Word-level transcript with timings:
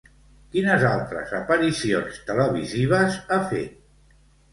Quines 0.53 0.85
altres 0.91 1.33
aparicions 1.39 2.17
televisives 2.31 3.19
ha 3.29 3.39
fet? 3.53 3.77